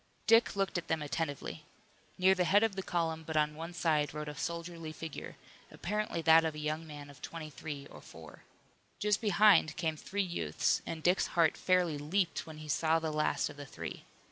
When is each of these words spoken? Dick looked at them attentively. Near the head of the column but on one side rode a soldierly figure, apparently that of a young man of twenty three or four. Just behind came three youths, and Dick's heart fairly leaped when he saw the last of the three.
Dick 0.25 0.55
looked 0.55 0.79
at 0.79 0.87
them 0.87 1.03
attentively. 1.03 1.63
Near 2.17 2.33
the 2.33 2.43
head 2.43 2.63
of 2.63 2.75
the 2.75 2.81
column 2.81 3.21
but 3.23 3.37
on 3.37 3.53
one 3.53 3.71
side 3.71 4.15
rode 4.15 4.29
a 4.29 4.33
soldierly 4.33 4.91
figure, 4.91 5.35
apparently 5.69 6.23
that 6.23 6.43
of 6.43 6.55
a 6.55 6.59
young 6.59 6.87
man 6.87 7.11
of 7.11 7.21
twenty 7.21 7.51
three 7.51 7.85
or 7.85 8.01
four. 8.01 8.41
Just 8.97 9.21
behind 9.21 9.77
came 9.77 9.95
three 9.95 10.23
youths, 10.23 10.81
and 10.87 11.03
Dick's 11.03 11.27
heart 11.37 11.55
fairly 11.55 11.99
leaped 11.99 12.47
when 12.47 12.57
he 12.57 12.67
saw 12.67 12.97
the 12.97 13.13
last 13.13 13.47
of 13.47 13.57
the 13.57 13.65
three. 13.67 14.03